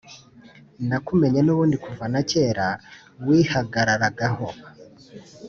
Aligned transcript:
nakumenye 0.87 1.39
nubundi 1.43 1.75
kuva 1.85 2.03
nakera 2.13 2.67
wihagararagaho 3.25 4.47